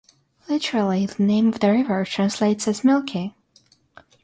Literally 0.49 1.05
the 1.05 1.21
name 1.21 1.49
of 1.49 1.59
the 1.59 1.69
river 1.71 2.03
translates 2.05 2.67
as 2.67 2.83
Milky. 2.83 3.35